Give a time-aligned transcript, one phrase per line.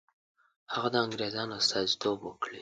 [0.73, 2.59] هغه د انګرېزانو استازیتوب وکړي.